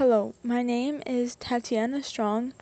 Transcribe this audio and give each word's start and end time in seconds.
Hello, 0.00 0.32
my 0.42 0.62
name 0.62 1.02
is 1.04 1.34
Tatiana 1.34 2.02
Strong, 2.02 2.54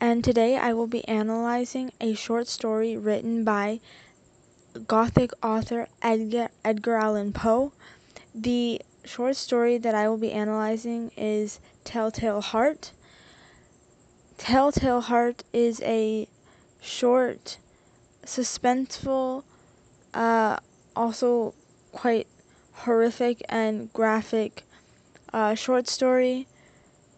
and 0.00 0.22
today 0.22 0.56
I 0.56 0.72
will 0.72 0.86
be 0.86 1.04
analyzing 1.08 1.90
a 2.00 2.14
short 2.14 2.46
story 2.46 2.96
written 2.96 3.42
by 3.42 3.80
Gothic 4.86 5.32
author 5.42 5.88
Edgar, 6.00 6.48
Edgar 6.64 6.94
Allan 6.94 7.32
Poe. 7.32 7.72
The 8.32 8.80
short 9.04 9.34
story 9.34 9.78
that 9.78 9.96
I 9.96 10.08
will 10.08 10.16
be 10.16 10.30
analyzing 10.30 11.10
is 11.16 11.58
Telltale 11.82 12.40
Heart. 12.40 12.92
Telltale 14.38 15.00
Heart 15.00 15.42
is 15.52 15.82
a 15.82 16.28
short, 16.80 17.58
suspenseful, 18.24 19.42
uh, 20.14 20.58
also 20.94 21.52
quite 21.90 22.28
horrific 22.74 23.42
and 23.48 23.92
graphic 23.92 24.62
uh, 25.32 25.56
short 25.56 25.88
story 25.88 26.46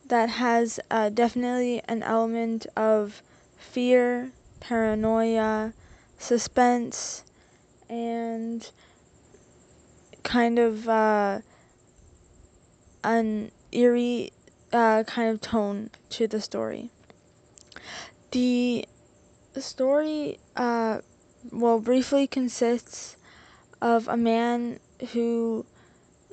that 0.09 0.31
has 0.31 0.81
uh, 0.91 1.11
definitely 1.11 1.83
an 1.87 2.03
element 2.03 2.67
of 2.77 3.23
fear, 3.57 4.33
paranoia, 4.61 5.73
suspense, 6.19 7.25
and 7.89 8.71
kind 10.23 10.59
of 10.59 10.89
uh, 10.89 11.41
an 13.05 13.51
eerie 13.73 14.33
uh, 14.73 15.05
kind 15.05 15.31
of 15.31 15.41
tone 15.41 15.91
to 16.11 16.27
the 16.27 16.41
story. 16.41 16.91
The 18.31 18.87
story, 19.57 20.39
uh, 20.57 21.01
well, 21.51 21.81
briefly 21.81 22.27
consists 22.27 23.17
of 23.81 24.09
a 24.09 24.17
man 24.17 24.81
who 25.13 25.65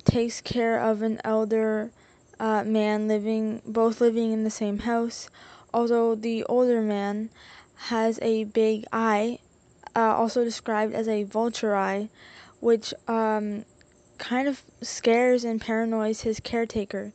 takes 0.03 0.41
care 0.41 0.79
of 0.79 1.01
an 1.01 1.20
elder 1.23 1.91
uh, 2.39 2.63
man 2.63 3.07
living, 3.07 3.62
both 3.66 4.02
living 4.02 4.31
in 4.31 4.43
the 4.43 4.49
same 4.49 4.80
house. 4.80 5.30
Although 5.73 6.16
the 6.16 6.43
older 6.45 6.82
man 6.82 7.29
has 7.76 8.20
a 8.21 8.46
big 8.46 8.85
eye, 8.91 9.40
uh, 9.96 10.15
also 10.15 10.43
described 10.43 10.93
as 10.93 11.07
a 11.07 11.24
vulture 11.24 11.76
eye, 11.76 12.09
which 12.59 12.93
um, 13.07 13.65
kind 14.18 14.48
of 14.48 14.63
scares 14.82 15.43
and 15.43 15.62
paranoids 15.62 16.21
his 16.21 16.40
caretaker. 16.40 17.13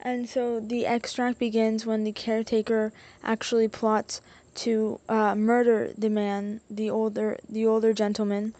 And 0.00 0.28
so 0.28 0.60
the 0.60 0.86
extract 0.86 1.38
begins 1.38 1.84
when 1.84 2.04
the 2.04 2.12
caretaker 2.12 2.92
actually 3.22 3.68
plots 3.68 4.20
to 4.56 5.00
uh, 5.08 5.34
murder 5.34 5.92
the 5.98 6.10
man, 6.10 6.60
the 6.70 6.90
older, 6.90 7.38
the 7.48 7.66
older 7.66 7.92
gentleman, 7.92 8.54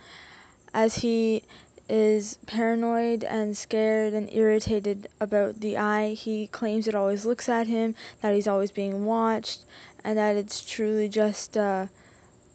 as 0.75 0.97
he 0.97 1.43
is 1.89 2.37
paranoid 2.47 3.25
and 3.25 3.57
scared 3.57 4.13
and 4.13 4.29
irritated 4.33 5.09
about 5.21 5.61
the 5.61 5.77
eye. 5.77 6.11
He 6.11 6.47
claims 6.49 6.87
it 6.87 6.95
always 6.95 7.25
looks 7.25 7.49
at 7.49 7.67
him, 7.67 7.95
that 8.21 8.35
he's 8.35 8.47
always 8.47 8.71
being 8.71 9.05
watched, 9.07 9.61
and 10.05 10.19
that 10.19 10.37
it's 10.37 10.65
truly 10.65 11.09
just 11.09 11.57
uh, 11.57 11.87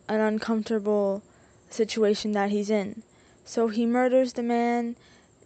an 0.07 0.19
uncomfortable 0.19 1.23
situation 1.69 2.33
that 2.33 2.51
he's 2.51 2.69
in. 2.69 3.01
So 3.43 3.67
he 3.67 3.85
murders 3.85 4.33
the 4.33 4.43
man. 4.43 4.95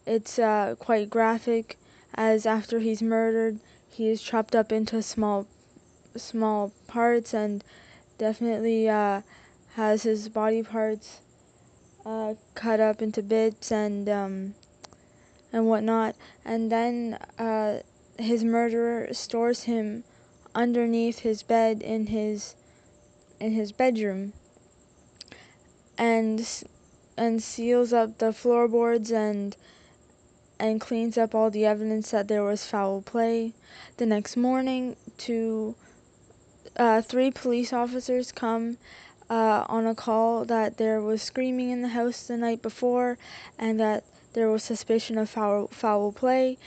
It's 0.05 0.38
uh, 0.38 0.75
quite 0.77 1.09
graphic, 1.09 1.77
as 2.13 2.45
after 2.45 2.80
he's 2.80 3.02
murdered, 3.02 3.59
he 3.89 4.09
is 4.09 4.21
chopped 4.21 4.55
up 4.55 4.71
into 4.71 5.02
small, 5.02 5.47
small 6.15 6.71
parts 6.88 7.33
and 7.33 7.63
definitely 8.17 8.89
uh, 8.89 9.21
has 9.75 10.03
his 10.03 10.30
body 10.30 10.63
parts 10.63 11.21
uh, 12.08 12.36
cut 12.55 12.80
up 12.80 13.02
into 13.02 13.22
bits 13.22 13.69
and 13.69 14.08
um, 14.08 14.55
and 15.52 15.67
whatnot, 15.67 16.16
and 16.45 16.72
then 16.72 17.19
uh, 17.38 17.80
his 18.17 18.45
murderer 18.45 19.14
stores 19.14 19.64
him 19.64 20.05
underneath 20.55 21.19
his 21.19 21.44
bed 21.44 21.81
in 21.81 22.08
his 22.08 22.55
in 23.41 23.52
his 23.52 23.73
bedroom, 23.73 24.31
and 25.97 26.64
and 27.17 27.43
seals 27.43 27.92
up 27.92 28.20
the 28.20 28.31
floorboards 28.31 29.11
and 29.11 29.58
and 30.60 30.80
cleans 30.80 31.17
up 31.17 31.36
all 31.36 31.52
the 31.52 31.65
evidence 31.65 32.11
that 32.11 32.30
there 32.30 32.43
was 32.43 32.65
foul 32.65 33.02
play. 33.02 33.52
The 33.98 34.05
next 34.05 34.37
morning, 34.37 34.95
two 35.17 35.76
uh, 36.77 37.02
three 37.02 37.31
police 37.31 37.73
officers 37.73 38.31
come 38.31 38.77
uh, 39.30 39.65
on 39.67 39.86
a 39.86 39.95
call 39.95 40.45
that 40.45 40.77
there 40.77 41.02
was 41.02 41.21
screaming 41.21 41.70
in 41.70 41.82
the 41.82 41.89
house 41.89 42.27
the 42.27 42.38
night 42.38 42.61
before 42.61 43.17
and 43.60 43.80
that 43.80 44.04
there 44.33 44.49
was 44.49 44.64
suspicion 44.64 45.17
of 45.17 45.30
foul, 45.30 45.67
foul 45.67 46.11
play 46.11 46.58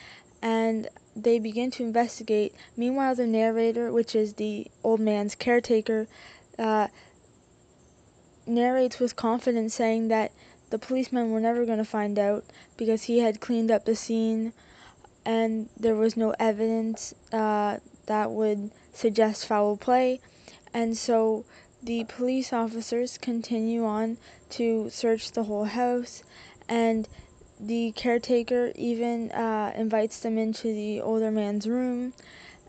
and 0.43 0.89
they 1.17 1.39
begin 1.39 1.71
to 1.71 1.83
investigate. 1.83 2.55
Meanwhile, 2.77 3.15
the 3.15 3.27
narrator, 3.27 3.93
which 3.93 4.15
is 4.15 4.35
the 4.35 4.71
old 4.83 5.01
man's 5.01 5.35
caretaker, 5.35 6.07
uh, 6.59 6.89
narrates 8.47 8.99
with 8.99 9.17
confidence 9.17 9.75
saying 9.75 10.09
that 10.09 10.33
the 10.71 10.79
policemen 10.79 11.31
were 11.31 11.41
never 11.41 11.65
going 11.65 11.79
to 11.79 11.85
find 11.85 12.19
out 12.19 12.45
because 12.77 13.05
he 13.05 13.19
had 13.19 13.41
cleaned 13.41 13.71
up 13.71 13.85
the 13.85 13.97
scene 13.97 14.53
and 15.25 15.69
there 15.79 15.95
was 15.95 16.17
no 16.17 16.35
evidence 16.39 17.15
uh, 17.33 17.77
that 18.07 18.31
would 18.31 18.71
suggest 18.93 19.47
foul 19.47 19.77
play. 19.77 20.21
And 20.73 20.97
so 20.97 21.45
the 21.83 22.05
police 22.05 22.53
officers 22.53 23.19
continue 23.19 23.85
on 23.85 24.19
to 24.51 24.91
search 24.91 25.33
the 25.33 25.45
whole 25.45 25.65
house, 25.65 26.23
and 26.69 27.09
the 27.59 27.93
caretaker 27.93 28.73
even 28.75 29.31
uh, 29.33 29.73
invites 29.77 30.21
them 30.21 30.39
into 30.39 30.69
the 30.69 31.01
older 31.01 31.31
man's 31.31 31.67
room 31.69 32.13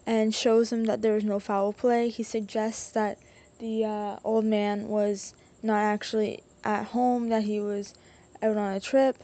and 0.05 0.33
shows 0.33 0.69
them 0.69 0.85
that 0.85 1.01
there 1.01 1.13
was 1.13 1.23
no 1.23 1.39
foul 1.39 1.73
play. 1.73 2.09
He 2.09 2.23
suggests 2.23 2.91
that 2.91 3.17
the 3.59 3.85
uh, 3.85 4.17
old 4.23 4.45
man 4.45 4.88
was 4.88 5.33
not 5.61 5.77
actually 5.77 6.44
at 6.63 6.85
home, 6.85 7.29
that 7.29 7.44
he 7.44 7.59
was 7.59 7.94
out 8.41 8.57
on 8.57 8.73
a 8.73 8.79
trip, 8.79 9.17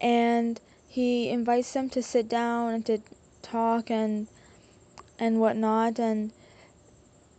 and 0.00 0.60
he 0.88 1.28
invites 1.28 1.72
them 1.72 1.88
to 1.90 2.02
sit 2.02 2.28
down 2.28 2.74
and 2.74 2.86
to 2.86 2.98
talk 3.42 3.90
and 3.90 4.26
and 5.18 5.40
whatnot, 5.40 5.98
and 5.98 6.32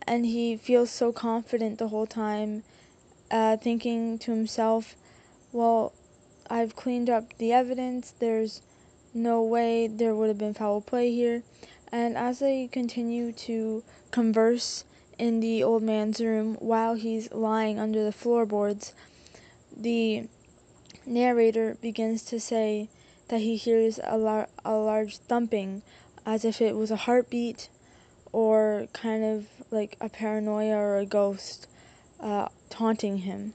and 0.06 0.26
he 0.26 0.56
feels 0.56 0.90
so 0.90 1.12
confident 1.12 1.78
the 1.78 1.88
whole 1.88 2.06
time, 2.06 2.64
uh, 3.30 3.56
thinking 3.56 4.18
to 4.18 4.30
himself, 4.30 4.96
well, 5.52 5.92
I've 6.48 6.76
cleaned 6.76 7.08
up 7.08 7.36
the 7.38 7.52
evidence, 7.52 8.12
there's 8.18 8.62
no 9.14 9.42
way 9.42 9.86
there 9.86 10.14
would 10.14 10.28
have 10.28 10.38
been 10.38 10.54
foul 10.54 10.80
play 10.80 11.10
here. 11.12 11.42
And 11.90 12.16
as 12.16 12.38
they 12.38 12.68
continue 12.68 13.32
to 13.32 13.82
converse 14.10 14.84
in 15.18 15.40
the 15.40 15.62
old 15.62 15.82
man's 15.82 16.20
room 16.20 16.56
while 16.58 16.94
he's 16.94 17.30
lying 17.32 17.78
under 17.78 18.02
the 18.02 18.12
floorboards, 18.12 18.94
the 19.76 20.26
narrator 21.06 21.76
begins 21.80 22.22
to 22.24 22.40
say 22.40 22.88
that 23.28 23.40
he 23.40 23.56
hears 23.56 24.00
a, 24.04 24.16
lar- 24.16 24.48
a 24.64 24.74
large 24.74 25.18
thumping 25.18 25.82
as 26.24 26.44
if 26.44 26.60
it 26.60 26.76
was 26.76 26.90
a 26.90 26.96
heartbeat 26.96 27.68
or 28.32 28.88
kind 28.92 29.22
of 29.22 29.46
like 29.70 29.96
a 30.00 30.08
paranoia 30.08 30.76
or 30.76 30.96
a 30.96 31.06
ghost 31.06 31.66
uh, 32.20 32.48
taunting 32.70 33.18
him. 33.18 33.52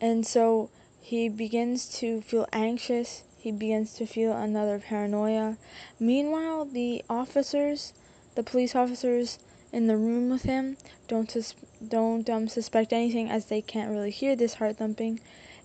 And 0.00 0.26
so 0.26 0.70
he 1.00 1.28
begins 1.28 1.86
to 2.00 2.20
feel 2.20 2.46
anxious. 2.52 3.22
He 3.38 3.50
begins 3.52 3.94
to 3.94 4.06
feel 4.06 4.32
another 4.32 4.78
paranoia. 4.78 5.56
Meanwhile, 5.98 6.66
the 6.66 7.04
officers, 7.08 7.92
the 8.34 8.42
police 8.42 8.74
officers 8.74 9.38
in 9.72 9.86
the 9.86 9.96
room 9.96 10.30
with 10.30 10.42
him, 10.42 10.76
don't 11.08 11.30
sus- 11.30 11.54
don't 11.86 12.28
um, 12.30 12.48
suspect 12.48 12.92
anything 12.92 13.30
as 13.30 13.46
they 13.46 13.60
can't 13.60 13.90
really 13.90 14.10
hear 14.10 14.36
this 14.36 14.54
heart 14.54 14.76
thumping. 14.76 15.20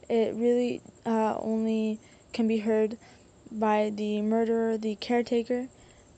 It 0.10 0.36
really 0.36 0.82
uh, 1.06 1.38
only 1.40 2.00
can 2.34 2.48
be 2.48 2.60
heard 2.60 2.98
by 3.52 3.92
the 3.94 4.22
murderer, 4.22 4.78
the 4.78 4.96
caretaker, 4.96 5.68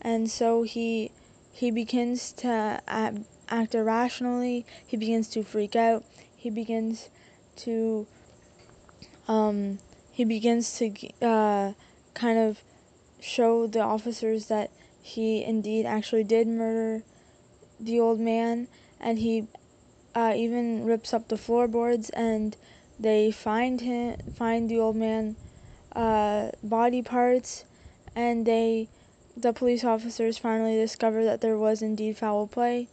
and 0.02 0.30
so 0.30 0.64
he 0.64 1.12
he 1.54 1.70
begins 1.70 2.34
to 2.34 2.82
act 2.88 3.76
irrationally. 3.76 4.66
He 4.86 4.98
begins 4.98 5.30
to 5.30 5.44
freak 5.44 5.76
out. 5.76 6.04
He 6.36 6.50
begins 6.50 7.10
to 7.58 8.08
um, 9.28 9.78
he 10.12 10.26
begins 10.26 10.78
to 10.80 10.92
uh, 11.22 11.74
kind 12.16 12.40
of 12.40 12.62
show 13.22 13.68
the 13.68 13.80
officers 13.80 14.48
that 14.48 14.72
he 15.02 15.44
indeed 15.44 15.86
actually 15.86 16.24
did 16.24 16.48
murder 16.48 17.04
the 17.80 18.00
old 18.00 18.20
man, 18.20 18.68
and 19.00 19.20
he 19.20 19.48
uh, 20.16 20.34
even 20.36 20.86
rips 20.86 21.14
up 21.14 21.28
the 21.28 21.38
floorboards, 21.38 22.10
and 22.10 22.58
they 23.00 23.32
find 23.32 23.82
him, 23.82 24.18
find 24.36 24.70
the 24.70 24.80
old 24.80 24.96
man 24.96 25.36
uh, 25.96 26.50
body 26.64 27.02
parts, 27.02 27.64
and 28.16 28.46
they 28.46 28.90
the 29.36 29.54
police 29.54 29.84
officers 29.84 30.38
finally 30.38 30.76
discovered 30.76 31.26
that 31.26 31.42
there 31.42 31.58
was 31.58 31.82
indeed 31.82 32.18
foul 32.18 32.48
play, 32.48 32.88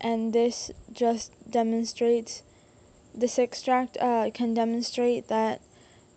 and 0.00 0.32
this 0.32 0.70
just 0.92 1.32
demonstrates 1.50 2.42
this 3.14 3.38
extract 3.38 3.96
uh, 3.98 4.30
can 4.32 4.54
demonstrate 4.54 5.28
that 5.28 5.60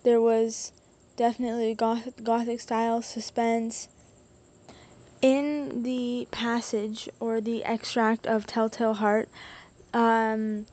there 0.04 0.22
was 0.22 0.72
definitely 1.18 1.74
goth- 1.74 2.24
gothic 2.24 2.60
style 2.60 3.02
suspense 3.02 3.88
in 5.22 5.84
the 5.84 6.28
passage 6.32 7.08
or 7.20 7.42
the 7.42 7.64
extract 7.64 8.26
of 8.26 8.48
Telltale 8.48 8.96
Heart, 8.96 9.30
um, 9.94 10.66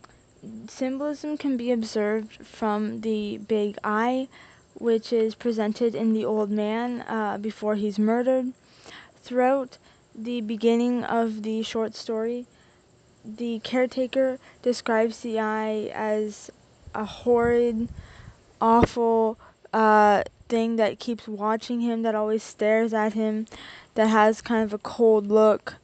symbolism 0.68 1.36
can 1.36 1.56
be 1.56 1.70
observed 1.70 2.46
from 2.46 3.02
the 3.02 3.38
big 3.38 3.78
eye, 3.84 4.28
which 4.78 5.12
is 5.12 5.34
presented 5.34 5.94
in 5.94 6.12
the 6.12 6.24
old 6.24 6.50
man 6.50 7.04
uh, 7.08 7.36
before 7.38 7.74
he's 7.74 7.98
murdered. 7.98 8.52
Throughout 9.22 9.76
the 10.14 10.40
beginning 10.40 11.04
of 11.04 11.42
the 11.42 11.62
short 11.62 11.94
story, 11.94 12.46
the 13.24 13.60
caretaker 13.60 14.38
describes 14.62 15.20
the 15.20 15.38
eye 15.40 15.90
as 15.92 16.50
a 16.94 17.04
horrid, 17.04 17.88
awful 18.60 19.38
uh, 19.72 20.22
thing 20.48 20.76
that 20.76 20.98
keeps 20.98 21.28
watching 21.28 21.80
him, 21.80 22.02
that 22.02 22.14
always 22.14 22.42
stares 22.42 22.94
at 22.94 23.12
him, 23.12 23.46
that 23.94 24.06
has 24.06 24.40
kind 24.40 24.64
of 24.64 24.72
a 24.72 24.78
cold 24.78 25.26
look. 25.26 25.74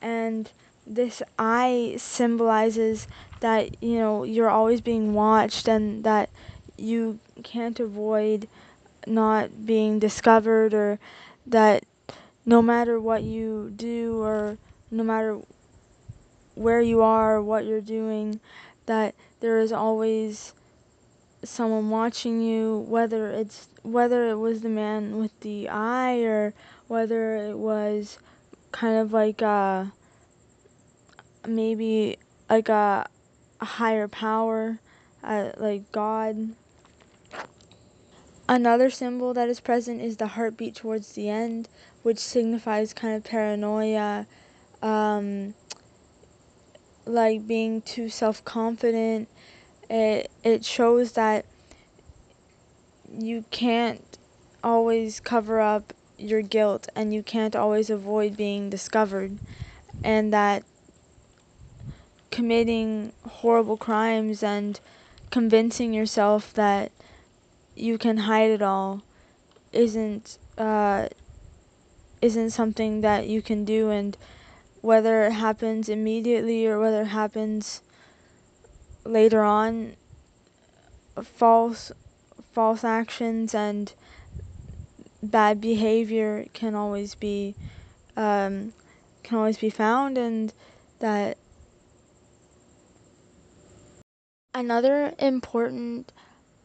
And 0.00 0.50
this 0.86 1.22
eye 1.38 1.94
symbolizes 1.98 3.08
that, 3.40 3.82
you 3.82 3.98
know, 3.98 4.22
you're 4.22 4.50
always 4.50 4.80
being 4.80 5.14
watched 5.14 5.68
and 5.68 6.04
that 6.04 6.30
you 6.78 7.18
can't 7.42 7.78
avoid 7.80 8.48
not 9.06 9.66
being 9.66 9.98
discovered 9.98 10.74
or 10.74 10.98
that 11.46 11.84
no 12.44 12.60
matter 12.62 13.00
what 13.00 13.22
you 13.22 13.72
do 13.76 14.20
or 14.22 14.58
no 14.90 15.02
matter 15.02 15.38
where 16.54 16.80
you 16.80 17.02
are, 17.02 17.42
what 17.42 17.64
you're 17.66 17.80
doing, 17.80 18.40
that 18.86 19.14
there 19.40 19.60
is 19.60 19.72
always 19.72 20.54
someone 21.44 21.90
watching 21.90 22.40
you, 22.40 22.84
whether 22.88 23.30
it's 23.30 23.68
whether 23.82 24.28
it 24.28 24.36
was 24.36 24.62
the 24.62 24.68
man 24.68 25.18
with 25.18 25.38
the 25.40 25.68
eye 25.68 26.20
or 26.22 26.54
whether 26.88 27.36
it 27.36 27.56
was 27.56 28.18
kind 28.72 28.96
of 28.96 29.12
like 29.12 29.42
a 29.42 29.92
maybe 31.46 32.18
like 32.50 32.68
a, 32.68 33.06
a 33.60 33.64
higher 33.64 34.08
power, 34.08 34.78
uh, 35.22 35.50
like 35.56 35.90
God. 35.92 36.54
Another 38.48 38.90
symbol 38.90 39.34
that 39.34 39.48
is 39.48 39.58
present 39.58 40.00
is 40.00 40.16
the 40.18 40.28
heartbeat 40.28 40.76
towards 40.76 41.12
the 41.12 41.28
end, 41.28 41.68
which 42.02 42.18
signifies 42.18 42.94
kind 42.94 43.16
of 43.16 43.24
paranoia, 43.24 44.26
um, 44.82 45.54
like 47.04 47.46
being 47.46 47.82
too 47.82 48.08
self-confident. 48.08 49.28
It 49.90 50.30
it 50.44 50.64
shows 50.64 51.12
that 51.12 51.44
you 53.18 53.44
can't 53.50 54.18
always 54.62 55.20
cover 55.20 55.60
up 55.60 55.92
your 56.18 56.42
guilt 56.42 56.88
and 56.94 57.12
you 57.12 57.22
can't 57.22 57.54
always 57.54 57.90
avoid 57.90 58.36
being 58.36 58.70
discovered 58.70 59.38
and 60.02 60.32
that 60.32 60.64
committing 62.30 63.12
horrible 63.28 63.76
crimes 63.76 64.42
and 64.42 64.80
convincing 65.30 65.92
yourself 65.92 66.52
that 66.54 66.90
you 67.76 67.98
can 67.98 68.16
hide 68.16 68.50
it 68.50 68.62
all 68.62 69.02
isn't 69.72 70.38
uh, 70.56 71.08
isn't 72.22 72.50
something 72.50 73.02
that 73.02 73.28
you 73.28 73.42
can 73.42 73.64
do. 73.64 73.90
And 73.90 74.16
whether 74.80 75.24
it 75.24 75.32
happens 75.32 75.88
immediately 75.88 76.66
or 76.66 76.78
whether 76.78 77.02
it 77.02 77.08
happens 77.08 77.82
later 79.04 79.42
on 79.42 79.94
false 81.22 81.92
false 82.52 82.84
actions 82.84 83.54
and 83.54 83.92
bad 85.22 85.60
behavior 85.60 86.46
can 86.52 86.74
always 86.74 87.14
be 87.14 87.54
um, 88.16 88.72
can 89.22 89.38
always 89.38 89.58
be 89.58 89.70
found. 89.70 90.16
And 90.16 90.52
that 91.00 91.36
another 94.54 95.14
important 95.18 96.12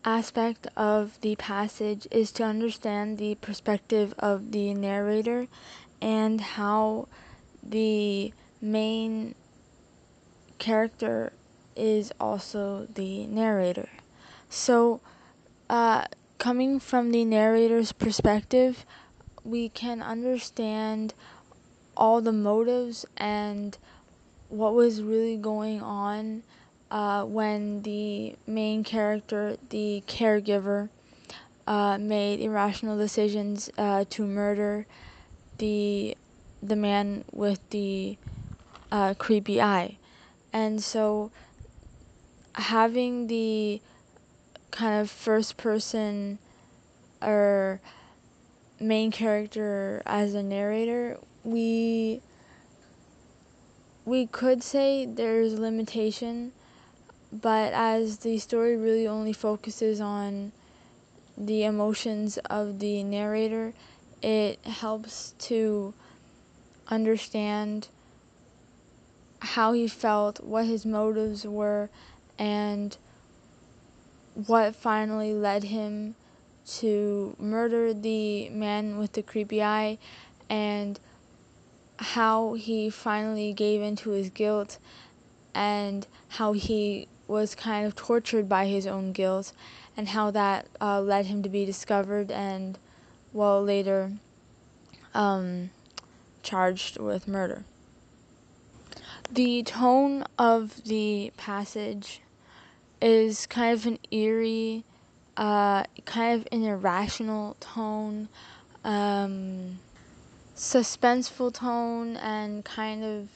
aspect 0.04 0.68
of 0.76 1.20
the 1.22 1.36
passage 1.36 2.08
is 2.12 2.32
to 2.32 2.44
understand 2.44 3.18
the 3.18 3.36
perspective 3.36 4.14
of 4.18 4.52
the 4.52 4.74
narrator 4.74 5.48
and 6.02 6.42
how 6.42 7.08
the 7.62 8.34
main 8.62 9.36
character 10.58 11.32
is 11.76 12.12
also 12.20 12.88
the 12.96 13.26
narrator. 13.28 13.90
So, 14.50 15.02
uh, 15.70 16.06
coming 16.38 16.80
from 16.80 17.12
the 17.12 17.24
narrator's 17.24 17.92
perspective, 17.92 18.86
we 19.44 19.70
can 19.70 20.02
understand 20.02 21.14
all 21.96 22.22
the 22.22 22.32
motives 22.32 23.06
and 23.18 23.78
what 24.50 24.74
was 24.74 25.02
really 25.02 25.38
going 25.38 25.82
on 25.82 26.44
uh, 26.92 27.24
when 27.24 27.82
the 27.84 28.36
main 28.46 28.84
character, 28.84 29.58
the 29.70 30.04
caregiver, 30.06 30.90
uh, 31.66 31.98
made 31.98 32.42
irrational 32.42 32.98
decisions 32.98 33.70
uh, 33.78 34.04
to 34.10 34.28
murder 34.28 34.86
the 35.58 36.18
the 36.62 36.76
man 36.76 37.24
with 37.32 37.68
the 37.72 38.18
uh, 38.92 39.14
creepy 39.18 39.62
eye, 39.62 39.98
and 40.52 40.84
so 40.84 41.32
having 42.56 43.28
the 43.28 43.82
kind 44.72 45.02
of 45.02 45.10
first 45.10 45.58
person 45.58 46.38
or 47.22 47.80
main 48.80 49.12
character 49.12 50.02
as 50.06 50.34
a 50.34 50.44
narrator, 50.44 51.18
we 51.44 52.22
we 54.04 54.26
could 54.26 54.64
say 54.64 55.06
there's 55.06 55.54
limitation, 55.58 56.52
but 57.32 57.74
as 57.74 58.18
the 58.20 58.38
story 58.40 58.76
really 58.76 59.08
only 59.08 59.34
focuses 59.34 60.02
on 60.02 60.52
the 61.38 61.64
emotions 61.64 62.38
of 62.50 62.80
the 62.80 63.04
narrator, 63.04 63.74
it 64.22 64.60
helps 64.66 65.34
to 65.40 65.94
understand 66.88 67.88
how 69.40 69.74
he 69.74 69.88
felt, 69.88 70.44
what 70.44 70.66
his 70.66 70.86
motives 70.86 71.46
were, 71.48 71.90
and 72.38 72.98
what 74.46 74.76
finally 74.76 75.34
led 75.34 75.64
him 75.64 76.16
to 76.66 77.36
murder 77.40 77.94
the 77.94 78.50
man 78.50 78.98
with 78.98 79.14
the 79.14 79.22
creepy 79.24 79.64
eye 79.64 79.98
and 80.50 81.00
how 81.98 82.54
he 82.54 82.90
finally 82.90 83.54
gave 83.54 83.82
into 83.82 84.12
his 84.12 84.30
guilt 84.30 84.78
and 85.54 86.08
how 86.30 86.54
he 86.54 87.08
was 87.32 87.56
kind 87.56 87.88
of 87.88 87.96
tortured 87.96 88.50
by 88.50 88.68
his 88.68 88.86
own 88.86 89.14
guilt 89.14 89.54
and 89.96 90.10
how 90.10 90.30
that 90.32 90.68
uh, 90.82 91.00
led 91.02 91.26
him 91.26 91.42
to 91.42 91.50
be 91.50 91.66
discovered 91.66 92.30
and 92.30 92.78
well 93.32 93.64
later 93.64 94.12
um, 95.14 95.70
charged 96.44 97.00
with 97.00 97.30
murder. 97.30 97.64
The 99.32 99.64
tone 99.64 100.26
of 100.38 100.84
the 100.84 101.32
passage 101.38 102.20
is 103.02 103.46
kind 103.48 103.74
of 103.74 103.86
an 103.86 104.00
eerie, 104.12 104.84
uh, 105.38 105.86
kind 106.04 106.42
of 106.42 106.48
an 106.52 106.64
irrational 106.64 107.56
tone, 107.62 108.28
um, 108.84 109.80
suspenseful 110.58 111.54
tone, 111.54 112.18
and 112.18 112.66
kind 112.66 113.06
of 113.06 113.30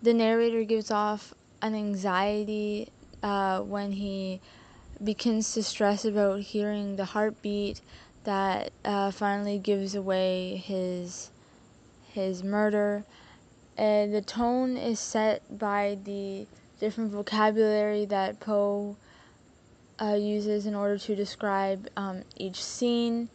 the 0.00 0.14
narrator 0.14 0.62
gives 0.62 0.92
off 0.92 1.34
an 1.60 1.74
anxiety 1.74 2.88
uh, 3.22 3.60
when 3.60 3.92
he 3.92 4.40
begins 5.02 5.52
to 5.54 5.62
stress 5.62 6.04
about 6.04 6.40
hearing 6.40 6.96
the 6.96 7.04
heartbeat 7.04 7.80
that 8.24 8.72
uh, 8.84 9.10
finally 9.10 9.58
gives 9.58 9.94
away 9.94 10.56
his 10.56 11.30
his 12.12 12.42
murder. 12.42 13.04
And 13.76 14.14
the 14.14 14.20
tone 14.20 14.76
is 14.76 15.00
set 15.00 15.58
by 15.58 15.98
the 16.04 16.46
different 16.78 17.10
vocabulary 17.10 18.04
that 18.06 18.38
Poe 18.38 18.96
uh, 20.00 20.14
uses 20.14 20.66
in 20.66 20.74
order 20.74 20.98
to 20.98 21.16
describe 21.16 21.88
um, 21.96 22.22
each 22.36 22.62
scene. 22.62 23.28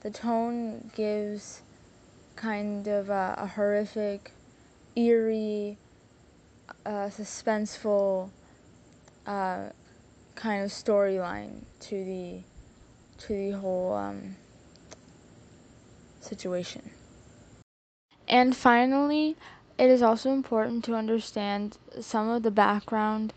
The 0.00 0.10
tone 0.10 0.90
gives 0.94 1.62
kind 2.36 2.86
of 2.88 3.10
a, 3.10 3.34
a 3.38 3.46
horrific, 3.46 4.32
eerie, 4.96 5.78
uh, 6.84 7.08
suspenseful 7.08 8.30
uh, 9.26 9.70
kind 10.34 10.64
of 10.64 10.70
storyline 10.70 11.62
to 11.80 12.04
the 12.04 12.40
to 13.18 13.28
the 13.28 13.58
whole 13.58 13.92
um, 13.92 14.36
situation. 16.20 16.90
And 18.28 18.56
finally, 18.56 19.36
it 19.78 19.90
is 19.90 20.02
also 20.02 20.30
important 20.32 20.84
to 20.84 20.94
understand 20.94 21.76
some 22.00 22.28
of 22.28 22.42
the 22.42 22.50
background 22.50 23.32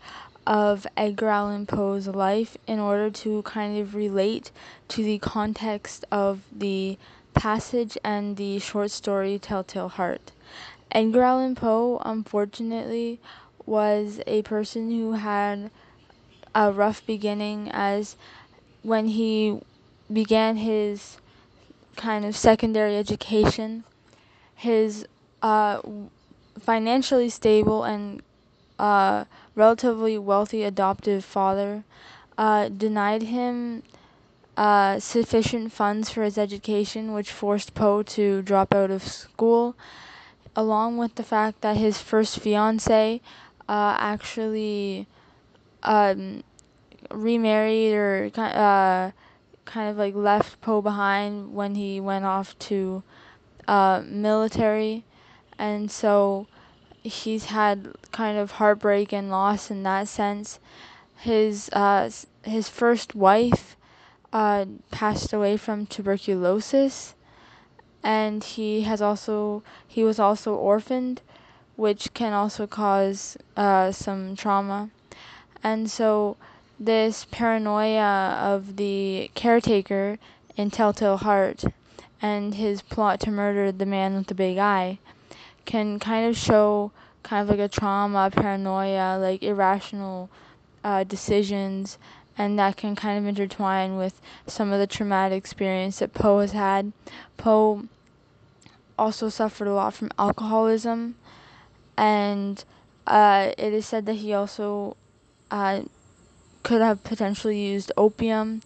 of 0.46 0.86
Edgar 0.96 1.28
Allan 1.28 1.66
Poe's 1.66 2.06
life 2.06 2.56
in 2.66 2.78
order 2.78 3.10
to 3.10 3.42
kind 3.42 3.78
of 3.78 3.94
relate 3.94 4.50
to 4.88 5.02
the 5.02 5.18
context 5.18 6.04
of 6.12 6.40
the 6.52 6.98
passage 7.34 7.96
and 8.04 8.36
the 8.36 8.58
short 8.58 8.90
story 8.90 9.38
Telltale 9.38 9.88
Heart. 9.88 10.32
Edgar 10.92 11.22
Allan 11.22 11.54
Poe, 11.54 12.00
unfortunately, 12.04 13.20
was 13.66 14.20
a 14.26 14.42
person 14.42 14.90
who 14.90 15.12
had 15.12 15.70
a 16.54 16.72
rough 16.72 17.04
beginning 17.06 17.70
as 17.72 18.16
when 18.82 19.06
he 19.06 19.60
began 20.12 20.56
his 20.56 21.16
kind 21.96 22.24
of 22.24 22.36
secondary 22.36 22.96
education, 22.96 23.84
his 24.54 25.06
uh, 25.42 25.80
financially 26.58 27.28
stable 27.28 27.84
and 27.84 28.22
uh, 28.78 29.24
relatively 29.54 30.18
wealthy 30.18 30.62
adoptive 30.64 31.24
father 31.24 31.84
uh, 32.36 32.68
denied 32.68 33.22
him 33.22 33.82
uh, 34.56 34.98
sufficient 34.98 35.72
funds 35.72 36.10
for 36.10 36.22
his 36.22 36.38
education, 36.38 37.12
which 37.12 37.30
forced 37.30 37.74
Poe 37.74 38.02
to 38.02 38.42
drop 38.42 38.74
out 38.74 38.90
of 38.90 39.02
school, 39.02 39.74
along 40.54 40.96
with 40.96 41.14
the 41.16 41.22
fact 41.22 41.60
that 41.62 41.76
his 41.76 41.98
first 41.98 42.38
fiance 42.38 43.20
uh, 43.68 43.96
actually 43.98 45.06
um, 45.82 46.42
remarried 47.10 47.94
or 47.94 48.30
uh, 48.36 49.10
kind 49.64 49.90
of 49.90 49.96
like 49.96 50.14
left 50.14 50.60
Poe 50.60 50.82
behind 50.82 51.54
when 51.54 51.74
he 51.74 52.00
went 52.00 52.24
off 52.24 52.58
to 52.60 53.02
uh, 53.66 54.02
military, 54.06 55.04
and 55.58 55.90
so 55.90 56.46
he's 57.02 57.46
had 57.46 57.92
kind 58.12 58.38
of 58.38 58.52
heartbreak 58.52 59.12
and 59.12 59.30
loss 59.30 59.70
in 59.70 59.82
that 59.82 60.08
sense. 60.08 60.58
His 61.16 61.70
uh, 61.72 62.10
his 62.42 62.68
first 62.68 63.14
wife 63.14 63.76
uh, 64.32 64.66
passed 64.90 65.32
away 65.32 65.56
from 65.56 65.86
tuberculosis, 65.86 67.14
and 68.02 68.42
he 68.42 68.82
has 68.82 69.00
also 69.00 69.62
he 69.86 70.04
was 70.04 70.18
also 70.18 70.54
orphaned, 70.54 71.22
which 71.76 72.12
can 72.14 72.32
also 72.32 72.66
cause 72.66 73.36
uh, 73.56 73.90
some 73.92 74.36
trauma, 74.36 74.90
and 75.62 75.90
so 75.90 76.36
this 76.78 77.26
paranoia 77.30 78.38
of 78.40 78.76
the 78.76 79.30
caretaker 79.34 80.18
in 80.56 80.70
Telltale 80.70 81.18
Heart 81.18 81.64
and 82.20 82.54
his 82.54 82.82
plot 82.82 83.20
to 83.20 83.30
murder 83.30 83.70
the 83.70 83.86
man 83.86 84.14
with 84.14 84.26
the 84.28 84.34
big 84.34 84.58
eye 84.58 84.98
can 85.64 85.98
kind 85.98 86.26
of 86.28 86.36
show 86.36 86.90
kind 87.22 87.42
of 87.42 87.48
like 87.48 87.64
a 87.64 87.68
trauma, 87.68 88.30
paranoia, 88.30 89.18
like 89.18 89.42
irrational 89.42 90.28
uh, 90.84 91.04
decisions, 91.04 91.98
and 92.36 92.58
that 92.58 92.76
can 92.76 92.94
kind 92.94 93.18
of 93.18 93.26
intertwine 93.26 93.96
with 93.96 94.20
some 94.46 94.72
of 94.72 94.78
the 94.78 94.86
traumatic 94.86 95.38
experience 95.38 95.98
that 95.98 96.12
Poe 96.12 96.40
has 96.40 96.52
had. 96.52 96.92
Poe 97.36 97.84
also 98.98 99.28
suffered 99.28 99.68
a 99.68 99.74
lot 99.74 99.94
from 99.94 100.10
alcoholism, 100.18 101.14
and 101.96 102.64
uh, 103.06 103.52
it 103.58 103.72
is 103.72 103.86
said 103.86 104.06
that 104.06 104.14
he 104.14 104.32
also 104.32 104.96
uh, 105.50 105.82
could 106.62 106.80
have 106.80 107.04
potentially 107.04 107.60
used 107.60 107.92
opium, 107.96 108.62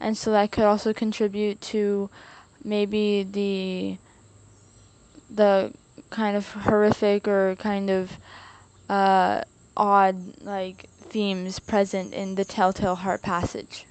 and 0.00 0.16
so 0.16 0.32
that 0.32 0.50
could 0.50 0.64
also 0.64 0.92
contribute 0.92 1.60
to 1.60 2.10
maybe 2.64 3.22
the 3.22 3.98
the 5.30 5.72
kind 6.10 6.36
of 6.36 6.50
horrific 6.52 7.26
or 7.26 7.56
kind 7.56 7.90
of 7.90 8.18
uh, 8.88 9.42
odd 9.76 10.42
like 10.42 10.88
themes 11.00 11.58
present 11.58 12.12
in 12.12 12.34
the 12.34 12.44
Telltale 12.44 12.96
Heart 12.96 13.22
passage. 13.22 13.86